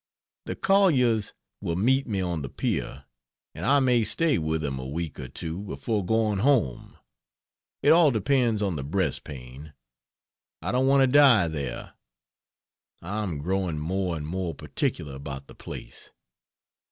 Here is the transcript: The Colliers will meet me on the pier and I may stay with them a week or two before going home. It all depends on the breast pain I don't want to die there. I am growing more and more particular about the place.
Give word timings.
The 0.47 0.55
Colliers 0.55 1.31
will 1.61 1.75
meet 1.75 2.07
me 2.07 2.21
on 2.21 2.41
the 2.41 2.49
pier 2.49 3.05
and 3.53 3.67
I 3.67 3.79
may 3.79 4.03
stay 4.03 4.39
with 4.39 4.61
them 4.61 4.79
a 4.79 4.87
week 4.87 5.19
or 5.19 5.27
two 5.27 5.59
before 5.61 6.03
going 6.03 6.39
home. 6.39 6.97
It 7.83 7.91
all 7.91 8.09
depends 8.09 8.63
on 8.63 8.77
the 8.77 8.83
breast 8.83 9.23
pain 9.23 9.73
I 10.59 10.71
don't 10.71 10.87
want 10.87 11.01
to 11.01 11.05
die 11.07 11.47
there. 11.49 11.93
I 13.03 13.21
am 13.21 13.43
growing 13.43 13.77
more 13.77 14.17
and 14.17 14.25
more 14.25 14.55
particular 14.55 15.13
about 15.13 15.45
the 15.45 15.53
place. 15.53 16.11